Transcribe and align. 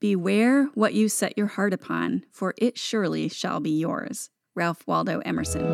Beware 0.00 0.66
what 0.74 0.94
you 0.94 1.08
set 1.08 1.36
your 1.36 1.48
heart 1.48 1.72
upon, 1.72 2.22
for 2.30 2.54
it 2.56 2.78
surely 2.78 3.28
shall 3.28 3.58
be 3.58 3.76
yours. 3.76 4.30
Ralph 4.54 4.86
Waldo 4.86 5.18
Emerson. 5.24 5.66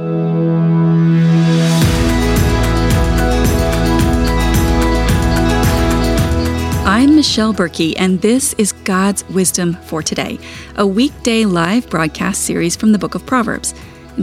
I'm 6.87 7.14
Michelle 7.14 7.52
Berkey, 7.52 7.92
and 7.98 8.22
this 8.22 8.54
is 8.54 8.72
God's 8.72 9.29
Wisdom 9.29 9.74
for 9.74 10.02
Today, 10.02 10.38
a 10.77 10.86
weekday 10.86 11.45
live 11.45 11.91
broadcast 11.91 12.45
series 12.45 12.75
from 12.75 12.93
the 12.93 12.98
book 12.98 13.14
of 13.14 13.27
Proverbs. 13.27 13.75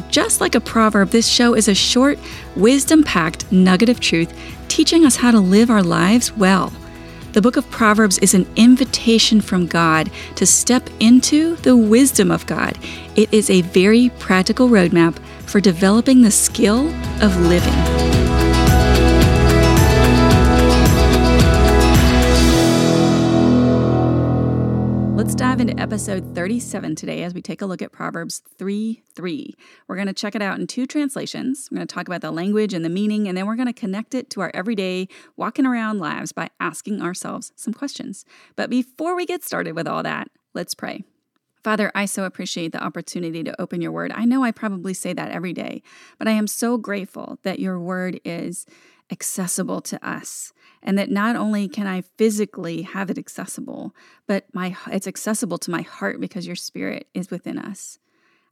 Just 0.09 0.41
like 0.41 0.55
a 0.55 0.61
proverb, 0.61 1.09
this 1.09 1.27
show 1.27 1.53
is 1.53 1.67
a 1.67 1.75
short, 1.75 2.17
wisdom 2.55 3.03
packed 3.03 3.51
nugget 3.51 3.89
of 3.89 3.99
truth 3.99 4.33
teaching 4.67 5.05
us 5.05 5.17
how 5.17 5.29
to 5.29 5.39
live 5.39 5.69
our 5.69 5.83
lives 5.83 6.35
well. 6.35 6.73
The 7.33 7.41
book 7.41 7.55
of 7.55 7.69
Proverbs 7.71 8.17
is 8.17 8.33
an 8.33 8.45
invitation 8.57 9.39
from 9.39 9.65
God 9.65 10.11
to 10.35 10.45
step 10.45 10.89
into 10.99 11.55
the 11.57 11.77
wisdom 11.77 12.29
of 12.29 12.45
God. 12.45 12.77
It 13.15 13.33
is 13.33 13.49
a 13.49 13.61
very 13.61 14.09
practical 14.19 14.67
roadmap 14.67 15.17
for 15.45 15.61
developing 15.61 16.23
the 16.23 16.31
skill 16.31 16.89
of 17.21 17.37
living. 17.47 17.90
Episode 25.91 26.33
37 26.33 26.95
today 26.95 27.21
as 27.21 27.33
we 27.33 27.41
take 27.41 27.61
a 27.61 27.65
look 27.65 27.81
at 27.81 27.91
Proverbs 27.91 28.41
3 28.57 29.03
3. 29.13 29.55
We're 29.89 29.95
going 29.95 30.07
to 30.07 30.13
check 30.13 30.35
it 30.35 30.41
out 30.41 30.57
in 30.57 30.65
two 30.65 30.85
translations. 30.85 31.67
We're 31.69 31.79
going 31.79 31.87
to 31.87 31.93
talk 31.93 32.07
about 32.07 32.21
the 32.21 32.31
language 32.31 32.73
and 32.73 32.85
the 32.85 32.89
meaning, 32.89 33.27
and 33.27 33.37
then 33.37 33.45
we're 33.45 33.57
going 33.57 33.67
to 33.67 33.73
connect 33.73 34.15
it 34.15 34.29
to 34.29 34.39
our 34.39 34.51
everyday 34.53 35.09
walking 35.35 35.65
around 35.65 35.99
lives 35.99 36.31
by 36.31 36.49
asking 36.61 37.01
ourselves 37.01 37.51
some 37.57 37.73
questions. 37.73 38.23
But 38.55 38.69
before 38.69 39.17
we 39.17 39.25
get 39.25 39.43
started 39.43 39.75
with 39.75 39.85
all 39.85 40.01
that, 40.03 40.29
let's 40.53 40.73
pray. 40.73 41.03
Father, 41.61 41.91
I 41.93 42.05
so 42.05 42.23
appreciate 42.23 42.71
the 42.71 42.81
opportunity 42.81 43.43
to 43.43 43.61
open 43.61 43.81
your 43.81 43.91
word. 43.91 44.13
I 44.15 44.23
know 44.23 44.45
I 44.45 44.51
probably 44.51 44.93
say 44.93 45.11
that 45.11 45.31
every 45.31 45.51
day, 45.51 45.83
but 46.17 46.25
I 46.25 46.31
am 46.31 46.47
so 46.47 46.77
grateful 46.77 47.37
that 47.43 47.59
your 47.59 47.77
word 47.77 48.21
is 48.23 48.65
accessible 49.11 49.81
to 49.81 50.07
us 50.07 50.53
and 50.83 50.97
that 50.97 51.09
not 51.09 51.35
only 51.35 51.67
can 51.67 51.87
I 51.87 52.01
physically 52.01 52.83
have 52.83 53.09
it 53.09 53.17
accessible, 53.17 53.95
but 54.27 54.45
my 54.53 54.75
it's 54.87 55.07
accessible 55.07 55.57
to 55.59 55.71
my 55.71 55.81
heart 55.81 56.19
because 56.19 56.47
your 56.47 56.55
spirit 56.55 57.07
is 57.13 57.29
within 57.29 57.57
us. 57.57 57.99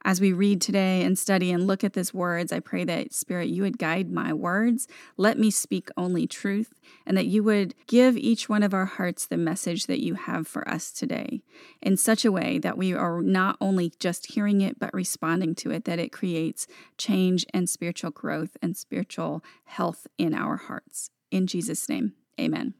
As 0.05 0.21
we 0.21 0.31
read 0.31 0.61
today 0.61 1.01
and 1.01 1.19
study 1.19 1.51
and 1.51 1.67
look 1.67 1.83
at 1.83 1.91
these 1.91 2.13
words, 2.13 2.53
I 2.53 2.61
pray 2.61 2.85
that 2.85 3.13
Spirit, 3.13 3.49
you 3.49 3.63
would 3.63 3.77
guide 3.77 4.09
my 4.09 4.31
words. 4.31 4.87
Let 5.17 5.37
me 5.37 5.51
speak 5.51 5.89
only 5.97 6.25
truth, 6.25 6.73
and 7.05 7.17
that 7.17 7.25
you 7.25 7.43
would 7.43 7.75
give 7.85 8.15
each 8.15 8.47
one 8.47 8.63
of 8.63 8.73
our 8.73 8.85
hearts 8.85 9.25
the 9.25 9.35
message 9.35 9.87
that 9.87 10.01
you 10.01 10.13
have 10.13 10.47
for 10.47 10.67
us 10.69 10.93
today 10.93 11.41
in 11.81 11.97
such 11.97 12.23
a 12.23 12.31
way 12.31 12.59
that 12.59 12.77
we 12.77 12.93
are 12.93 13.21
not 13.21 13.57
only 13.59 13.91
just 13.99 14.33
hearing 14.33 14.61
it, 14.61 14.79
but 14.79 14.93
responding 14.93 15.53
to 15.55 15.71
it, 15.71 15.83
that 15.83 15.99
it 15.99 16.13
creates 16.13 16.65
change 16.97 17.45
and 17.53 17.69
spiritual 17.69 18.11
growth 18.11 18.55
and 18.61 18.77
spiritual 18.77 19.43
health 19.65 20.07
in 20.17 20.33
our 20.33 20.55
hearts. 20.55 21.11
In 21.31 21.47
Jesus' 21.47 21.87
name, 21.87 22.13
amen. 22.39 22.73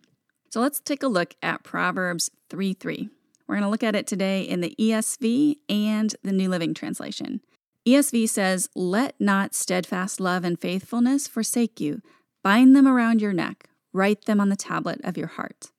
So 0.50 0.61
let's 0.61 0.80
take 0.80 1.03
a 1.03 1.08
look 1.08 1.36
at 1.44 1.64
Proverbs 1.64 2.31
3 2.50 2.73
3. 2.73 3.09
We're 3.47 3.55
going 3.55 3.64
to 3.64 3.69
look 3.69 3.83
at 3.83 3.95
it 3.95 4.08
today 4.08 4.42
in 4.42 4.61
the 4.61 4.75
ESV 4.80 5.58
and 5.67 6.16
the 6.23 6.31
New 6.31 6.50
Living 6.50 6.73
Translation. 6.73 7.42
ESV 7.88 8.30
says, 8.30 8.70
Let 8.75 9.20
not 9.20 9.55
steadfast 9.55 10.20
love 10.20 10.44
and 10.44 10.59
faithfulness 10.59 11.27
forsake 11.27 11.80
you. 11.80 12.02
Bind 12.44 12.75
them 12.75 12.88
around 12.88 13.22
your 13.22 13.33
neck, 13.33 13.70
write 13.92 14.25
them 14.25 14.39
on 14.39 14.50
the 14.50 14.55
tablet 14.55 15.02
of 15.03 15.17
your 15.17 15.27
heart. 15.27 15.72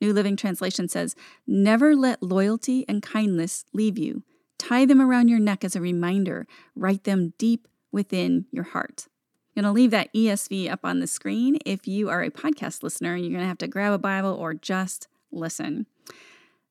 New 0.00 0.12
Living 0.12 0.36
Translation 0.36 0.88
says, 0.88 1.14
Never 1.46 1.94
let 1.94 2.22
loyalty 2.22 2.84
and 2.88 3.02
kindness 3.02 3.64
leave 3.72 3.98
you. 3.98 4.22
Tie 4.58 4.84
them 4.84 5.00
around 5.00 5.28
your 5.28 5.38
neck 5.38 5.64
as 5.64 5.76
a 5.76 5.80
reminder, 5.80 6.46
write 6.74 7.04
them 7.04 7.34
deep 7.38 7.68
within 7.92 8.46
your 8.50 8.64
heart. 8.64 9.06
I'm 9.56 9.62
going 9.62 9.72
to 9.72 9.80
leave 9.80 9.90
that 9.92 10.12
ESV 10.12 10.70
up 10.70 10.80
on 10.84 11.00
the 11.00 11.06
screen. 11.06 11.56
If 11.64 11.88
you 11.88 12.10
are 12.10 12.22
a 12.22 12.30
podcast 12.30 12.82
listener, 12.82 13.16
you're 13.16 13.30
going 13.30 13.40
to 13.40 13.48
have 13.48 13.56
to 13.58 13.66
grab 13.66 13.94
a 13.94 13.98
Bible 13.98 14.34
or 14.34 14.52
just 14.52 15.08
listen. 15.32 15.86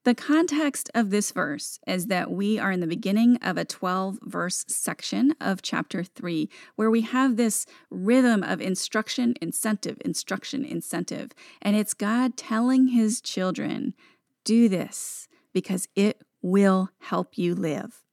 The 0.03 0.13
context 0.13 0.91
of 0.93 1.09
this 1.09 1.31
verse 1.31 1.79
is 1.87 2.05
that 2.07 2.29
we 2.29 2.59
are 2.59 2.71
in 2.71 2.81
the 2.81 2.85
beginning 2.85 3.37
of 3.37 3.57
a 3.57 3.65
12 3.65 4.19
verse 4.21 4.65
section 4.67 5.33
of 5.41 5.63
chapter 5.63 6.03
3, 6.03 6.47
where 6.75 6.91
we 6.91 7.01
have 7.01 7.37
this 7.37 7.65
rhythm 7.89 8.43
of 8.43 8.61
instruction, 8.61 9.33
incentive, 9.41 9.97
instruction, 10.05 10.63
incentive. 10.63 11.31
And 11.63 11.75
it's 11.75 11.95
God 11.95 12.37
telling 12.37 12.89
his 12.89 13.19
children, 13.19 13.95
do 14.43 14.69
this 14.69 15.27
because 15.53 15.87
it 15.95 16.21
will 16.43 16.91
help 16.99 17.35
you 17.35 17.55
live. 17.55 18.04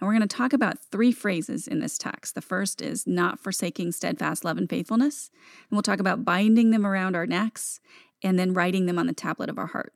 And 0.00 0.08
we're 0.08 0.14
going 0.14 0.26
to 0.26 0.36
talk 0.36 0.52
about 0.54 0.78
three 0.78 1.12
phrases 1.12 1.68
in 1.68 1.80
this 1.80 1.98
text. 1.98 2.34
The 2.34 2.40
first 2.40 2.80
is 2.80 3.06
not 3.06 3.38
forsaking 3.38 3.92
steadfast 3.92 4.44
love 4.44 4.56
and 4.56 4.68
faithfulness. 4.68 5.30
And 5.68 5.76
we'll 5.76 5.82
talk 5.82 6.00
about 6.00 6.24
binding 6.24 6.70
them 6.70 6.86
around 6.86 7.14
our 7.14 7.26
necks 7.26 7.80
and 8.22 8.38
then 8.38 8.54
writing 8.54 8.86
them 8.86 8.98
on 8.98 9.06
the 9.06 9.12
tablet 9.12 9.50
of 9.50 9.58
our 9.58 9.66
heart. 9.66 9.92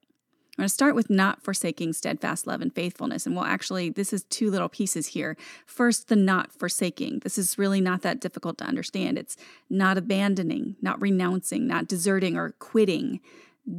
I'm 0.56 0.62
going 0.62 0.68
to 0.68 0.74
start 0.74 0.94
with 0.94 1.10
not 1.10 1.42
forsaking 1.42 1.94
steadfast 1.94 2.46
love 2.46 2.60
and 2.60 2.72
faithfulness. 2.72 3.26
And 3.26 3.34
we'll 3.34 3.44
actually, 3.44 3.90
this 3.90 4.12
is 4.12 4.22
two 4.24 4.50
little 4.50 4.68
pieces 4.68 5.08
here. 5.08 5.36
First, 5.66 6.08
the 6.08 6.16
not 6.16 6.52
forsaking. 6.52 7.20
This 7.20 7.38
is 7.38 7.58
really 7.58 7.80
not 7.80 8.02
that 8.02 8.20
difficult 8.20 8.58
to 8.58 8.64
understand. 8.64 9.18
It's 9.18 9.36
not 9.68 9.98
abandoning, 9.98 10.76
not 10.80 11.00
renouncing, 11.00 11.66
not 11.66 11.88
deserting 11.88 12.36
or 12.36 12.50
quitting. 12.60 13.20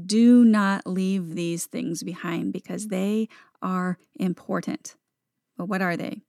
Do 0.06 0.44
not 0.44 0.86
leave 0.86 1.36
these 1.36 1.66
things 1.66 2.04
behind 2.04 2.52
because 2.52 2.88
they 2.88 3.30
are 3.62 3.98
important. 4.16 4.96
But 5.58 5.68
what 5.68 5.82
are 5.82 5.98
they? 5.98 6.22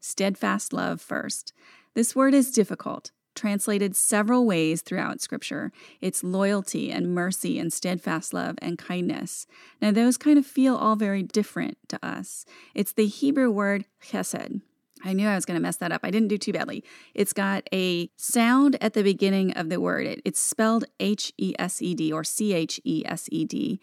Steadfast 0.00 0.72
love 0.72 1.00
first. 1.00 1.52
This 1.94 2.14
word 2.14 2.34
is 2.34 2.50
difficult 2.50 3.10
translated 3.34 3.96
several 3.96 4.44
ways 4.44 4.82
throughout 4.82 5.20
Scripture. 5.20 5.72
It's 6.00 6.24
loyalty 6.24 6.90
and 6.90 7.14
mercy 7.14 7.58
and 7.58 7.72
steadfast 7.72 8.34
love 8.34 8.56
and 8.60 8.78
kindness. 8.78 9.46
Now, 9.80 9.92
those 9.92 10.16
kind 10.16 10.38
of 10.38 10.46
feel 10.46 10.76
all 10.76 10.96
very 10.96 11.22
different 11.22 11.78
to 11.88 11.98
us. 12.04 12.44
It's 12.74 12.92
the 12.92 13.06
Hebrew 13.06 13.50
word 13.50 13.86
chesed. 14.02 14.60
I 15.02 15.14
knew 15.14 15.26
I 15.26 15.34
was 15.34 15.46
going 15.46 15.54
to 15.54 15.62
mess 15.62 15.76
that 15.76 15.92
up. 15.92 16.02
I 16.04 16.10
didn't 16.10 16.28
do 16.28 16.36
too 16.36 16.52
badly. 16.52 16.84
It's 17.14 17.32
got 17.32 17.66
a 17.72 18.10
sound 18.16 18.76
at 18.82 18.92
the 18.92 19.02
beginning 19.02 19.52
of 19.52 19.70
the 19.70 19.80
word. 19.80 20.06
It, 20.06 20.22
it's 20.26 20.40
spelled 20.40 20.84
H 20.98 21.32
E 21.38 21.54
S 21.58 21.80
E 21.80 21.94
D 21.94 22.12
or 22.12 22.22
C 22.22 22.52
H 22.52 22.78
E 22.84 23.02
S 23.06 23.26
E 23.32 23.46
D. 23.46 23.80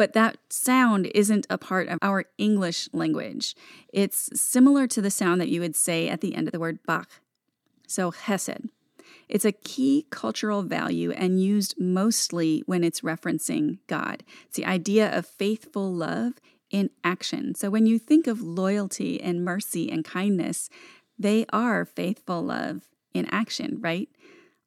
But 0.00 0.14
that 0.14 0.38
sound 0.48 1.10
isn't 1.14 1.46
a 1.50 1.58
part 1.58 1.88
of 1.88 1.98
our 2.00 2.24
English 2.38 2.88
language. 2.94 3.54
It's 3.92 4.30
similar 4.32 4.86
to 4.86 5.02
the 5.02 5.10
sound 5.10 5.42
that 5.42 5.50
you 5.50 5.60
would 5.60 5.76
say 5.76 6.08
at 6.08 6.22
the 6.22 6.34
end 6.34 6.48
of 6.48 6.52
the 6.52 6.58
word 6.58 6.78
bach, 6.86 7.20
so, 7.86 8.10
chesed. 8.10 8.70
It's 9.28 9.44
a 9.44 9.52
key 9.52 10.06
cultural 10.08 10.62
value 10.62 11.10
and 11.10 11.42
used 11.42 11.78
mostly 11.78 12.62
when 12.64 12.82
it's 12.82 13.02
referencing 13.02 13.76
God. 13.88 14.22
It's 14.46 14.56
the 14.56 14.64
idea 14.64 15.14
of 15.14 15.26
faithful 15.26 15.92
love 15.92 16.32
in 16.70 16.88
action. 17.04 17.54
So, 17.54 17.68
when 17.68 17.84
you 17.84 17.98
think 17.98 18.26
of 18.26 18.40
loyalty 18.40 19.20
and 19.20 19.44
mercy 19.44 19.92
and 19.92 20.02
kindness, 20.02 20.70
they 21.18 21.44
are 21.52 21.84
faithful 21.84 22.40
love 22.40 22.88
in 23.12 23.26
action, 23.26 23.76
right? 23.82 24.08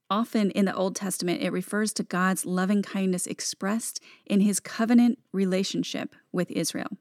Often 0.10 0.52
in 0.52 0.66
the 0.66 0.76
Old 0.76 0.96
Testament, 0.96 1.42
it 1.42 1.52
refers 1.52 1.94
to 1.94 2.04
God's 2.04 2.46
loving 2.46 2.84
kindness 2.84 3.26
expressed 3.26 4.02
in 4.26 4.42
his 4.42 4.60
covenant 4.60 5.20
relationship 5.32 6.16
with 6.32 6.52
Israel. 6.52 6.98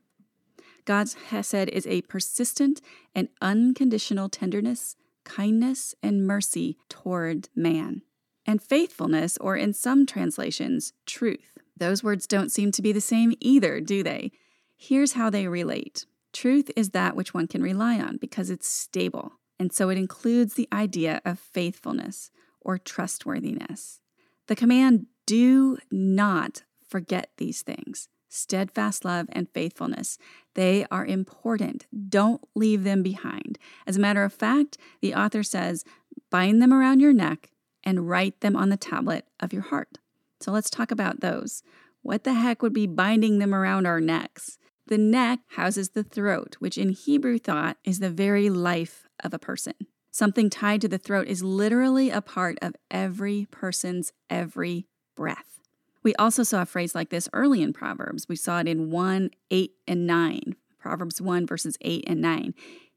God's 0.85 1.15
Hesed 1.15 1.69
is 1.69 1.87
a 1.87 2.03
persistent 2.03 2.81
and 3.15 3.29
unconditional 3.41 4.29
tenderness 4.29 4.97
kindness 5.25 5.95
and 6.03 6.27
mercy 6.27 6.77
toward 6.89 7.49
man. 7.55 8.03
And 8.45 8.61
faithfulness, 8.61 9.39
or 9.39 9.57
in 9.57 9.73
some 9.73 10.05
translations, 10.05 10.93
truth. 11.07 11.59
Those 11.77 12.03
words 12.03 12.27
don't 12.27 12.51
seem 12.51 12.73
to 12.73 12.83
be 12.83 12.91
the 12.91 13.01
same 13.01 13.33
either, 13.41 13.81
do 13.81 14.03
they? 14.03 14.33
Here's 14.77 15.13
how 15.13 15.31
they 15.31 15.47
relate 15.47 16.07
truth 16.33 16.71
is 16.77 16.91
that 16.91 17.15
which 17.15 17.35
one 17.35 17.47
can 17.47 17.63
rely 17.63 18.01
on 18.01 18.17
because 18.17 18.49
it's 18.49 18.67
stable. 18.67 19.33
And 19.59 19.73
so 19.73 19.91
it 19.91 19.99
includes 19.99 20.55
the 20.55 20.69
idea 20.73 21.21
of 21.25 21.39
faithfulness 21.39 22.31
or 22.65 22.79
trustworthiness. 22.79 24.01
The 24.47 24.57
command, 24.57 25.07
do 25.27 25.79
not 25.91 26.63
forget 26.89 27.31
these 27.37 27.63
things 27.63 28.09
steadfast 28.33 29.05
love, 29.05 29.27
and 29.31 29.49
faithfulness. 29.51 30.19
They 30.55 30.87
are 30.91 31.05
important. 31.05 31.87
Don't 32.09 32.43
leave 32.55 32.83
them 32.83 33.03
behind. 33.03 33.59
As 33.87 33.97
a 33.97 34.01
matter 34.01 34.25
of 34.25 34.33
fact, 34.33 34.79
the 35.01 35.15
author 35.15 35.43
says, 35.43 35.85
bind 36.31 36.63
them 36.63 36.73
around 36.73 37.01
your 37.01 37.13
neck 37.13 37.51
and 37.85 38.09
write 38.09 38.41
them 38.41 38.57
on 38.57 38.71
the 38.71 38.77
tablet 38.77 39.27
of 39.39 39.53
your 39.53 39.63
heart. 39.63 39.99
So 40.41 40.51
let's 40.51 40.71
talk 40.71 40.91
about 40.91 41.21
those. 41.21 41.63
What 42.01 42.25
the 42.25 42.35
heck 42.35 42.63
would 42.63 42.73
be 42.73 42.87
binding 42.87 43.39
them 43.39 43.55
around 43.55 43.87
our 43.87 44.01
necks? 44.01 44.59
The 44.87 44.99
neck 44.99 45.41
houses 45.49 45.91
the 45.91 46.03
throat, 46.03 46.57
which 46.59 46.79
in 46.79 46.91
Hebrew 46.91 47.39
thought 47.39 47.77
is 47.85 47.99
the 47.99 48.11
very 48.11 48.49
life 48.49 49.07
of 49.23 49.35
a 49.35 49.39
person. 49.39 49.75
Something 50.15 50.51
tied 50.51 50.83
to 50.83 50.89
the 50.89 50.99
throat 50.99 51.27
is 51.27 51.43
literally 51.43 52.11
a 52.11 52.21
part 52.21 52.59
of 52.61 52.77
every 52.91 53.47
person's 53.51 54.13
every 54.29 54.87
breath. 55.17 55.59
We 56.03 56.15
also 56.17 56.43
saw 56.43 56.61
a 56.61 56.67
phrase 56.67 56.95
like 56.95 57.09
this 57.09 57.31
early 57.33 57.63
in 57.63 57.73
Proverbs. 57.73 58.29
We 58.29 58.37
saw 58.37 58.61
it 58.61 58.69
in 58.69 58.91
1, 58.91 59.31
8, 59.51 59.73
and 59.89 60.07
9. 60.07 60.57
Proverbs 60.79 61.23
1, 61.23 61.47
verses 61.47 61.79
8 61.81 62.05
and 62.07 62.21
9. 62.21 62.53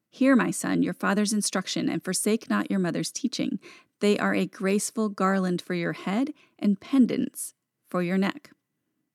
Hear, 0.10 0.36
my 0.36 0.52
son, 0.52 0.84
your 0.84 0.94
father's 0.94 1.32
instruction, 1.32 1.88
and 1.88 2.04
forsake 2.04 2.50
not 2.50 2.70
your 2.70 2.80
mother's 2.80 3.12
teaching. 3.12 3.60
They 4.02 4.20
are 4.20 4.34
a 4.34 4.46
graceful 4.46 5.08
garland 5.08 5.62
for 5.62 5.74
your 5.74 5.94
head 5.94 6.34
and 6.60 6.82
pendants 6.82 7.54
for 7.88 8.04
your 8.04 8.18
neck. 8.18 8.50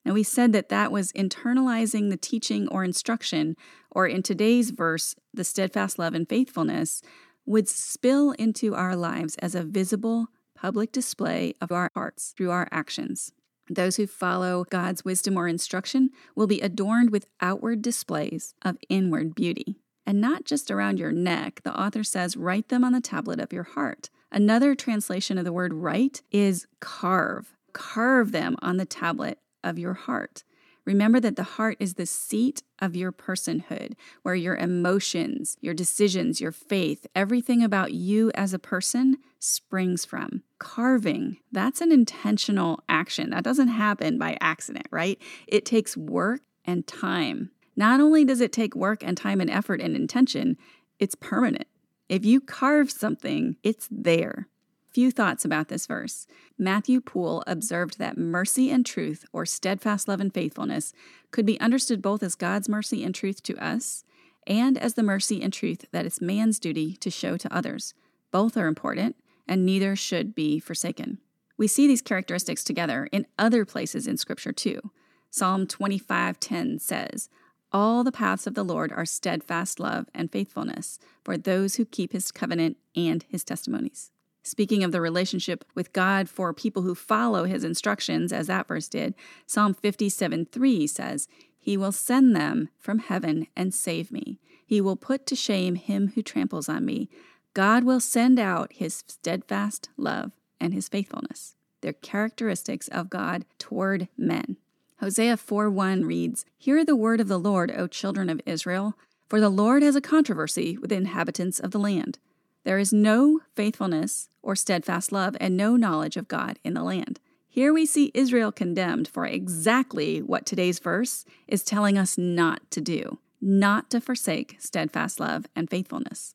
Now, 0.06 0.14
we 0.14 0.22
said 0.22 0.54
that 0.54 0.70
that 0.70 0.90
was 0.90 1.12
internalizing 1.12 2.08
the 2.08 2.16
teaching 2.16 2.66
or 2.68 2.82
instruction, 2.82 3.56
or 3.90 4.06
in 4.06 4.22
today's 4.22 4.70
verse, 4.70 5.14
the 5.34 5.44
steadfast 5.44 5.98
love 5.98 6.14
and 6.14 6.26
faithfulness, 6.26 7.02
would 7.46 7.68
spill 7.68 8.32
into 8.32 8.74
our 8.74 8.96
lives 8.96 9.36
as 9.36 9.54
a 9.54 9.64
visible 9.64 10.28
public 10.54 10.92
display 10.92 11.54
of 11.60 11.72
our 11.72 11.90
hearts 11.94 12.34
through 12.36 12.50
our 12.50 12.68
actions. 12.70 13.32
Those 13.68 13.96
who 13.96 14.06
follow 14.06 14.64
God's 14.68 15.04
wisdom 15.04 15.36
or 15.36 15.46
instruction 15.46 16.10
will 16.34 16.48
be 16.48 16.60
adorned 16.60 17.10
with 17.10 17.30
outward 17.40 17.82
displays 17.82 18.54
of 18.62 18.76
inward 18.88 19.34
beauty. 19.34 19.76
And 20.04 20.20
not 20.20 20.44
just 20.44 20.70
around 20.70 20.98
your 20.98 21.12
neck, 21.12 21.60
the 21.62 21.78
author 21.78 22.02
says, 22.02 22.36
write 22.36 22.68
them 22.68 22.82
on 22.82 22.92
the 22.92 23.00
tablet 23.00 23.38
of 23.38 23.52
your 23.52 23.62
heart. 23.62 24.10
Another 24.32 24.74
translation 24.74 25.38
of 25.38 25.44
the 25.44 25.52
word 25.52 25.72
write 25.72 26.22
is 26.32 26.66
carve. 26.80 27.56
Carve 27.72 28.32
them 28.32 28.56
on 28.60 28.76
the 28.76 28.84
tablet 28.84 29.38
of 29.62 29.78
your 29.78 29.94
heart. 29.94 30.42
Remember 30.90 31.20
that 31.20 31.36
the 31.36 31.44
heart 31.44 31.76
is 31.78 31.94
the 31.94 32.04
seat 32.04 32.64
of 32.80 32.96
your 32.96 33.12
personhood, 33.12 33.92
where 34.24 34.34
your 34.34 34.56
emotions, 34.56 35.56
your 35.60 35.72
decisions, 35.72 36.40
your 36.40 36.50
faith, 36.50 37.06
everything 37.14 37.62
about 37.62 37.92
you 37.92 38.32
as 38.34 38.52
a 38.52 38.58
person 38.58 39.18
springs 39.38 40.04
from. 40.04 40.42
Carving, 40.58 41.36
that's 41.52 41.80
an 41.80 41.92
intentional 41.92 42.82
action. 42.88 43.30
That 43.30 43.44
doesn't 43.44 43.68
happen 43.68 44.18
by 44.18 44.36
accident, 44.40 44.88
right? 44.90 45.16
It 45.46 45.64
takes 45.64 45.96
work 45.96 46.40
and 46.64 46.84
time. 46.88 47.52
Not 47.76 48.00
only 48.00 48.24
does 48.24 48.40
it 48.40 48.52
take 48.52 48.74
work 48.74 49.04
and 49.04 49.16
time 49.16 49.40
and 49.40 49.48
effort 49.48 49.80
and 49.80 49.94
intention, 49.94 50.56
it's 50.98 51.14
permanent. 51.14 51.68
If 52.08 52.24
you 52.24 52.40
carve 52.40 52.90
something, 52.90 53.54
it's 53.62 53.86
there. 53.92 54.48
Few 54.92 55.12
thoughts 55.12 55.44
about 55.44 55.68
this 55.68 55.86
verse. 55.86 56.26
Matthew 56.58 57.00
Poole 57.00 57.44
observed 57.46 57.98
that 57.98 58.18
mercy 58.18 58.70
and 58.70 58.84
truth, 58.84 59.24
or 59.32 59.46
steadfast 59.46 60.08
love 60.08 60.20
and 60.20 60.34
faithfulness, 60.34 60.92
could 61.30 61.46
be 61.46 61.60
understood 61.60 62.02
both 62.02 62.24
as 62.24 62.34
God's 62.34 62.68
mercy 62.68 63.04
and 63.04 63.14
truth 63.14 63.40
to 63.44 63.56
us 63.64 64.04
and 64.46 64.76
as 64.76 64.94
the 64.94 65.04
mercy 65.04 65.42
and 65.42 65.52
truth 65.52 65.84
that 65.92 66.06
it's 66.06 66.20
man's 66.20 66.58
duty 66.58 66.96
to 66.96 67.10
show 67.10 67.36
to 67.36 67.54
others. 67.54 67.94
Both 68.32 68.56
are 68.56 68.66
important, 68.66 69.14
and 69.46 69.64
neither 69.64 69.94
should 69.94 70.34
be 70.34 70.58
forsaken. 70.58 71.18
We 71.56 71.68
see 71.68 71.86
these 71.86 72.02
characteristics 72.02 72.64
together 72.64 73.08
in 73.12 73.26
other 73.38 73.64
places 73.64 74.08
in 74.08 74.16
Scripture 74.16 74.52
too. 74.52 74.90
Psalm 75.30 75.66
25:10 75.68 76.80
says, 76.80 77.28
"All 77.70 78.02
the 78.02 78.10
paths 78.10 78.46
of 78.48 78.54
the 78.54 78.64
Lord 78.64 78.90
are 78.90 79.06
steadfast 79.06 79.78
love 79.78 80.08
and 80.12 80.32
faithfulness 80.32 80.98
for 81.22 81.36
those 81.36 81.76
who 81.76 81.84
keep 81.84 82.12
his 82.12 82.32
covenant 82.32 82.76
and 82.96 83.24
his 83.28 83.44
testimonies." 83.44 84.10
Speaking 84.42 84.82
of 84.82 84.92
the 84.92 85.00
relationship 85.00 85.64
with 85.74 85.92
God 85.92 86.28
for 86.28 86.52
people 86.54 86.82
who 86.82 86.94
follow 86.94 87.44
his 87.44 87.64
instructions, 87.64 88.32
as 88.32 88.46
that 88.46 88.68
verse 88.68 88.88
did, 88.88 89.14
Psalm 89.46 89.74
57 89.74 90.46
3 90.46 90.86
says, 90.86 91.28
He 91.58 91.76
will 91.76 91.92
send 91.92 92.34
them 92.34 92.70
from 92.78 93.00
heaven 93.00 93.46
and 93.54 93.74
save 93.74 94.10
me. 94.10 94.38
He 94.64 94.80
will 94.80 94.96
put 94.96 95.26
to 95.26 95.36
shame 95.36 95.74
him 95.74 96.12
who 96.14 96.22
tramples 96.22 96.68
on 96.68 96.84
me. 96.84 97.10
God 97.54 97.84
will 97.84 98.00
send 98.00 98.38
out 98.38 98.72
his 98.72 99.02
steadfast 99.06 99.90
love 99.96 100.32
and 100.60 100.72
his 100.72 100.88
faithfulness. 100.88 101.56
They're 101.80 101.92
characteristics 101.92 102.88
of 102.88 103.10
God 103.10 103.44
toward 103.58 104.08
men. 104.16 104.56
Hosea 105.00 105.36
4 105.36 105.70
1 105.70 106.04
reads, 106.04 106.44
Hear 106.56 106.84
the 106.84 106.96
word 106.96 107.20
of 107.20 107.28
the 107.28 107.38
Lord, 107.38 107.72
O 107.74 107.86
children 107.86 108.28
of 108.28 108.40
Israel, 108.46 108.96
for 109.28 109.40
the 109.40 109.48
Lord 109.48 109.82
has 109.82 109.96
a 109.96 110.00
controversy 110.00 110.76
with 110.76 110.90
the 110.90 110.96
inhabitants 110.96 111.58
of 111.58 111.70
the 111.70 111.78
land. 111.78 112.18
There 112.64 112.78
is 112.78 112.92
no 112.92 113.40
faithfulness 113.54 114.28
or 114.42 114.54
steadfast 114.54 115.12
love 115.12 115.36
and 115.40 115.56
no 115.56 115.76
knowledge 115.76 116.16
of 116.16 116.28
God 116.28 116.58
in 116.64 116.74
the 116.74 116.82
land. 116.82 117.20
Here 117.48 117.72
we 117.72 117.86
see 117.86 118.12
Israel 118.14 118.52
condemned 118.52 119.08
for 119.08 119.26
exactly 119.26 120.22
what 120.22 120.46
today's 120.46 120.78
verse 120.78 121.24
is 121.48 121.64
telling 121.64 121.98
us 121.98 122.16
not 122.16 122.70
to 122.70 122.80
do 122.80 123.18
not 123.40 123.90
to 123.90 124.00
forsake 124.00 124.56
steadfast 124.58 125.18
love 125.18 125.46
and 125.56 125.70
faithfulness. 125.70 126.34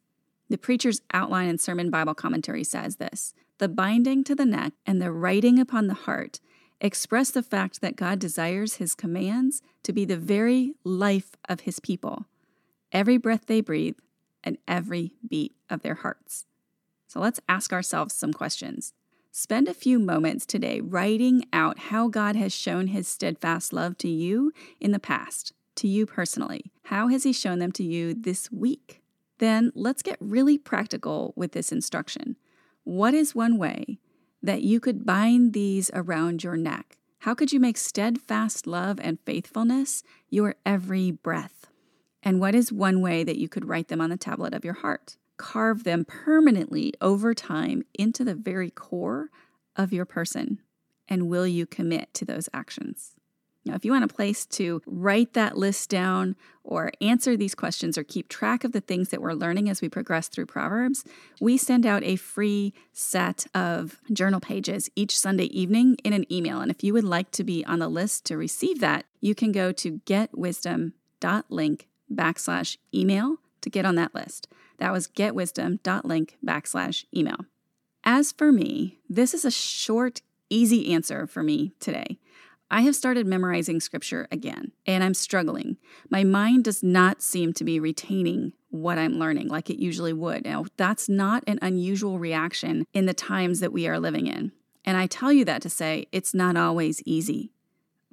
The 0.50 0.58
preacher's 0.58 1.02
outline 1.14 1.50
and 1.50 1.60
sermon 1.60 1.90
Bible 1.90 2.16
commentary 2.16 2.64
says 2.64 2.98
this 2.98 3.34
The 3.58 3.68
binding 3.68 4.24
to 4.26 4.36
the 4.36 4.46
neck 4.46 4.74
and 4.86 5.02
the 5.02 5.12
writing 5.12 5.60
upon 5.60 5.88
the 5.88 5.94
heart 5.94 6.40
express 6.82 7.32
the 7.32 7.44
fact 7.44 7.82
that 7.82 7.96
God 7.96 8.20
desires 8.20 8.76
his 8.76 8.96
commands 8.96 9.62
to 9.84 9.94
be 9.94 10.06
the 10.06 10.18
very 10.18 10.74
life 10.84 11.36
of 11.48 11.62
his 11.62 11.80
people. 11.80 12.26
Every 12.92 13.18
breath 13.18 13.46
they 13.48 13.62
breathe, 13.62 13.98
and 14.46 14.58
every 14.68 15.14
beat 15.28 15.56
of 15.70 15.82
their 15.82 15.96
hearts. 15.96 16.46
So 17.08 17.20
let's 17.20 17.40
ask 17.50 17.74
ourselves 17.74 18.14
some 18.14 18.32
questions. 18.32 18.94
Spend 19.32 19.68
a 19.68 19.74
few 19.74 20.00
moments 20.00 20.46
today 20.46 20.80
writing 20.80 21.46
out 21.52 21.78
how 21.78 22.08
God 22.08 22.38
has 22.38 22.54
shown 22.54 22.88
his 22.88 23.08
steadfast 23.08 23.74
love 23.74 23.98
to 23.98 24.08
you 24.08 24.54
in 24.80 24.92
the 24.92 25.00
past, 25.00 25.52
to 25.76 25.88
you 25.88 26.06
personally. 26.06 26.72
How 26.84 27.10
has 27.10 27.24
he 27.24 27.34
shown 27.34 27.60
them 27.60 27.74
to 27.74 27.84
you 27.84 28.14
this 28.14 28.50
week? 28.52 29.02
Then 29.40 29.72
let's 29.76 30.02
get 30.02 30.18
really 30.22 30.58
practical 30.58 31.34
with 31.36 31.52
this 31.52 31.72
instruction. 31.72 32.38
What 32.86 33.14
is 33.14 33.36
one 33.36 33.58
way 33.58 34.00
that 34.42 34.62
you 34.62 34.80
could 34.80 35.06
bind 35.06 35.52
these 35.52 35.92
around 35.94 36.44
your 36.44 36.56
neck? 36.56 36.98
How 37.20 37.34
could 37.34 37.52
you 37.52 37.60
make 37.60 37.78
steadfast 37.78 38.68
love 38.68 39.00
and 39.02 39.20
faithfulness 39.26 40.04
your 40.30 40.56
every 40.66 41.12
breath? 41.12 41.66
And 42.26 42.40
what 42.40 42.56
is 42.56 42.74
one 42.74 43.02
way 43.02 43.24
that 43.24 43.38
you 43.38 43.48
could 43.48 43.66
write 43.66 43.88
them 43.88 44.02
on 44.02 44.10
the 44.10 44.18
tablet 44.18 44.56
of 44.56 44.66
your 44.66 44.74
heart? 44.74 45.16
Carve 45.38 45.84
them 45.84 46.04
permanently 46.06 46.92
over 47.00 47.36
time 47.36 47.84
into 47.94 48.24
the 48.24 48.34
very 48.34 48.72
core 48.72 49.30
of 49.76 49.94
your 49.94 50.06
person. 50.06 50.60
And 51.08 51.30
will 51.30 51.46
you 51.46 51.68
commit 51.68 52.12
to 52.16 52.26
those 52.26 52.50
actions? 52.52 53.12
Now, 53.64 53.76
if 53.76 53.86
you 53.86 53.92
want 53.92 54.04
a 54.04 54.08
place 54.08 54.46
to 54.48 54.82
write 54.86 55.34
that 55.34 55.58
list 55.58 55.90
down 55.90 56.36
or 56.64 56.92
answer 57.02 57.36
these 57.36 57.56
questions 57.56 57.98
or 57.98 58.04
keep 58.04 58.28
track 58.28 58.64
of 58.64 58.72
the 58.72 58.82
things 58.82 59.10
that 59.10 59.22
we're 59.22 59.34
learning 59.34 59.70
as 59.70 59.82
we 59.82 59.90
progress 59.90 60.28
through 60.28 60.46
Proverbs, 60.46 61.04
we 61.40 61.58
send 61.58 61.86
out 61.86 62.04
a 62.04 62.16
free 62.16 62.74
set 62.94 63.48
of 63.56 64.00
journal 64.12 64.40
pages 64.40 64.90
each 64.96 65.18
Sunday 65.18 65.46
evening 65.46 65.98
in 66.04 66.14
an 66.14 66.32
email. 66.32 66.62
And 66.62 66.70
if 66.70 66.84
you 66.84 66.94
would 66.94 67.04
like 67.04 67.32
to 67.32 67.44
be 67.44 67.66
on 67.66 67.80
the 67.80 67.88
list 67.88 68.26
to 68.26 68.38
receive 68.38 68.80
that, 68.82 69.06
you 69.20 69.34
can 69.34 69.52
go 69.52 69.72
to 69.72 70.00
getwisdom.link 70.06 71.88
backslash 72.14 72.78
email 72.94 73.38
to 73.62 73.70
get 73.70 73.86
on 73.86 73.96
that 73.96 74.14
list. 74.14 74.48
That 74.78 74.92
was 74.92 75.08
getwisdom.link 75.08 76.38
backslash 76.46 77.06
email. 77.16 77.46
As 78.04 78.32
for 78.32 78.52
me, 78.52 79.00
this 79.10 79.34
is 79.34 79.46
a 79.46 79.52
short, 79.52 80.22
easy 80.50 80.94
answer 80.94 81.26
for 81.26 81.42
me 81.42 81.74
today. 81.80 82.20
I 82.70 82.82
have 82.82 82.96
started 82.96 83.28
memorizing 83.28 83.80
scripture 83.80 84.28
again, 84.32 84.72
and 84.86 85.04
I'm 85.04 85.14
struggling. 85.14 85.78
My 86.10 86.24
mind 86.24 86.64
does 86.64 86.82
not 86.82 87.22
seem 87.22 87.54
to 87.54 87.64
be 87.64 87.80
retaining 87.80 88.54
what 88.70 88.98
I'm 88.98 89.14
learning 89.14 89.48
like 89.48 89.70
it 89.70 89.82
usually 89.82 90.14
would. 90.14 90.46
Now, 90.46 90.66
that's 90.76 91.08
not 91.08 91.44
an 91.48 91.60
unusual 91.62 92.20
reaction 92.20 92.86
in 92.94 93.06
the 93.06 93.14
times 93.14 93.60
that 93.60 93.72
we 93.72 93.88
are 93.88 94.00
living 94.00 94.28
in. 94.28 94.52
And 94.84 94.98
I 94.98 95.08
tell 95.08 95.32
you 95.32 95.46
that 95.46 95.62
to 95.62 95.70
say 95.70 96.08
it's 96.12 96.34
not 96.34 96.58
always 96.58 97.02
easy, 97.06 97.52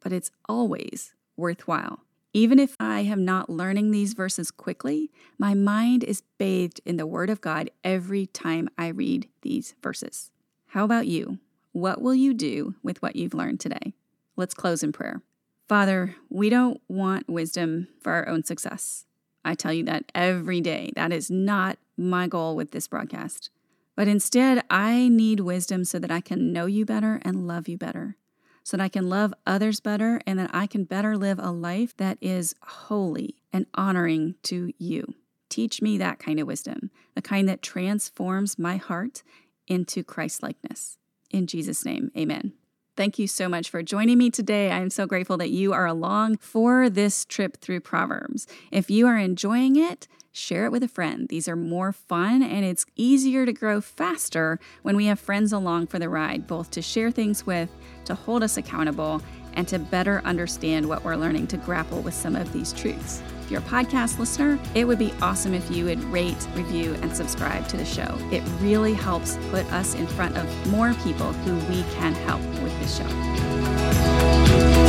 but 0.02 0.12
it's 0.12 0.30
always 0.48 1.12
worthwhile. 1.36 2.00
Even 2.34 2.58
if 2.58 2.76
I 2.80 3.00
am 3.00 3.26
not 3.26 3.50
learning 3.50 3.90
these 3.90 4.14
verses 4.14 4.50
quickly, 4.50 5.10
my 5.38 5.52
mind 5.52 6.02
is 6.02 6.22
bathed 6.38 6.80
in 6.86 6.96
the 6.96 7.06
Word 7.06 7.28
of 7.28 7.42
God 7.42 7.70
every 7.84 8.26
time 8.26 8.70
I 8.78 8.88
read 8.88 9.28
these 9.42 9.74
verses. 9.82 10.30
How 10.68 10.84
about 10.84 11.06
you? 11.06 11.40
What 11.72 12.00
will 12.00 12.14
you 12.14 12.32
do 12.32 12.74
with 12.82 13.02
what 13.02 13.16
you've 13.16 13.34
learned 13.34 13.60
today? 13.60 13.92
Let's 14.34 14.54
close 14.54 14.82
in 14.82 14.92
prayer. 14.92 15.20
Father, 15.68 16.16
we 16.30 16.48
don't 16.48 16.80
want 16.88 17.28
wisdom 17.28 17.88
for 18.00 18.12
our 18.12 18.26
own 18.26 18.44
success. 18.44 19.04
I 19.44 19.54
tell 19.54 19.72
you 19.72 19.84
that 19.84 20.10
every 20.14 20.62
day. 20.62 20.90
That 20.96 21.12
is 21.12 21.30
not 21.30 21.76
my 21.98 22.28
goal 22.28 22.56
with 22.56 22.70
this 22.70 22.88
broadcast. 22.88 23.50
But 23.94 24.08
instead, 24.08 24.64
I 24.70 25.08
need 25.08 25.40
wisdom 25.40 25.84
so 25.84 25.98
that 25.98 26.10
I 26.10 26.22
can 26.22 26.50
know 26.50 26.64
you 26.64 26.86
better 26.86 27.20
and 27.24 27.46
love 27.46 27.68
you 27.68 27.76
better 27.76 28.16
so 28.62 28.76
that 28.76 28.82
I 28.82 28.88
can 28.88 29.08
love 29.08 29.34
others 29.46 29.80
better 29.80 30.20
and 30.26 30.38
that 30.38 30.50
I 30.52 30.66
can 30.66 30.84
better 30.84 31.16
live 31.16 31.38
a 31.38 31.50
life 31.50 31.96
that 31.96 32.18
is 32.20 32.54
holy 32.62 33.36
and 33.52 33.66
honoring 33.74 34.36
to 34.44 34.72
you. 34.78 35.14
Teach 35.48 35.82
me 35.82 35.98
that 35.98 36.18
kind 36.18 36.40
of 36.40 36.46
wisdom, 36.46 36.90
the 37.14 37.22
kind 37.22 37.48
that 37.48 37.62
transforms 37.62 38.58
my 38.58 38.76
heart 38.76 39.22
into 39.66 40.02
Christ 40.02 40.42
likeness. 40.42 40.96
In 41.30 41.46
Jesus' 41.46 41.84
name, 41.84 42.10
amen. 42.16 42.52
Thank 42.94 43.18
you 43.18 43.26
so 43.26 43.48
much 43.48 43.70
for 43.70 43.82
joining 43.82 44.18
me 44.18 44.28
today. 44.28 44.70
I'm 44.70 44.90
so 44.90 45.06
grateful 45.06 45.38
that 45.38 45.48
you 45.48 45.72
are 45.72 45.86
along 45.86 46.36
for 46.36 46.90
this 46.90 47.24
trip 47.24 47.56
through 47.56 47.80
Proverbs. 47.80 48.46
If 48.70 48.90
you 48.90 49.06
are 49.06 49.16
enjoying 49.16 49.76
it, 49.76 50.06
share 50.30 50.66
it 50.66 50.72
with 50.72 50.82
a 50.82 50.88
friend. 50.88 51.26
These 51.28 51.48
are 51.48 51.56
more 51.56 51.92
fun 51.92 52.42
and 52.42 52.66
it's 52.66 52.84
easier 52.94 53.46
to 53.46 53.52
grow 53.52 53.80
faster 53.80 54.60
when 54.82 54.94
we 54.94 55.06
have 55.06 55.18
friends 55.18 55.54
along 55.54 55.86
for 55.86 55.98
the 55.98 56.10
ride, 56.10 56.46
both 56.46 56.70
to 56.72 56.82
share 56.82 57.10
things 57.10 57.46
with, 57.46 57.70
to 58.04 58.14
hold 58.14 58.42
us 58.42 58.58
accountable, 58.58 59.22
and 59.54 59.66
to 59.68 59.78
better 59.78 60.22
understand 60.24 60.88
what 60.88 61.04
we're 61.04 61.16
learning 61.16 61.46
to 61.48 61.56
grapple 61.56 62.00
with 62.00 62.14
some 62.14 62.36
of 62.36 62.52
these 62.52 62.72
truths. 62.72 63.22
If 63.42 63.50
you're 63.50 63.60
a 63.60 63.64
podcast 63.64 64.18
listener, 64.18 64.58
it 64.74 64.86
would 64.86 64.98
be 64.98 65.12
awesome 65.20 65.54
if 65.54 65.70
you 65.70 65.84
would 65.86 66.02
rate, 66.04 66.46
review, 66.54 66.94
and 67.02 67.14
subscribe 67.14 67.68
to 67.68 67.76
the 67.76 67.84
show. 67.84 68.16
It 68.30 68.42
really 68.60 68.94
helps 68.94 69.36
put 69.50 69.70
us 69.72 69.94
in 69.94 70.06
front 70.06 70.36
of 70.36 70.70
more 70.70 70.94
people 71.02 71.32
who 71.32 71.54
we 71.72 71.82
can 71.94 72.14
help 72.14 72.40
with 72.62 72.78
this 72.80 72.96
show. 72.98 74.81